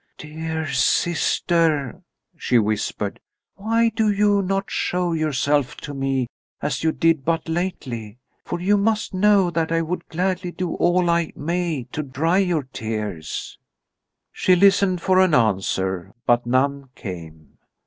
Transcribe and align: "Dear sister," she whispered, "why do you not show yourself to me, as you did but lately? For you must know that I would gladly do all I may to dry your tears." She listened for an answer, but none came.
"Dear 0.17 0.65
sister," 0.67 2.01
she 2.35 2.57
whispered, 2.57 3.19
"why 3.53 3.89
do 3.89 4.09
you 4.09 4.41
not 4.41 4.71
show 4.71 5.13
yourself 5.13 5.77
to 5.77 5.93
me, 5.93 6.25
as 6.59 6.83
you 6.83 6.91
did 6.91 7.23
but 7.23 7.47
lately? 7.47 8.17
For 8.43 8.59
you 8.59 8.77
must 8.77 9.13
know 9.13 9.51
that 9.51 9.71
I 9.71 9.83
would 9.83 10.07
gladly 10.09 10.51
do 10.51 10.73
all 10.73 11.07
I 11.07 11.31
may 11.35 11.83
to 11.91 12.01
dry 12.01 12.39
your 12.39 12.63
tears." 12.73 13.59
She 14.31 14.55
listened 14.55 15.01
for 15.03 15.19
an 15.19 15.35
answer, 15.35 16.15
but 16.25 16.47
none 16.47 16.89
came. 16.95 17.59